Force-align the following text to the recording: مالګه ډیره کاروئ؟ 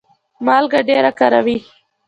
مالګه 0.45 0.79
ډیره 0.89 1.11
کاروئ؟ 1.19 1.57